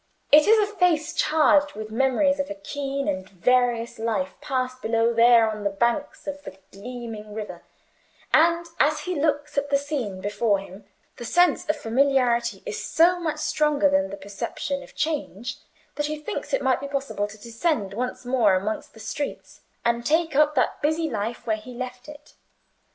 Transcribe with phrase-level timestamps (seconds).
[0.31, 5.13] It is a face charged with memories of a keen and various life passed below
[5.13, 7.61] there on the banks of the gleaming river;
[8.33, 10.85] and as he looks at the scene before him,
[11.17, 15.57] the sense of familiarity is so much stronger than the perception of change,
[15.97, 20.03] that he thinks it might be possible to descend once more amongst the streets, and
[20.03, 22.33] take up that busy life where he left it.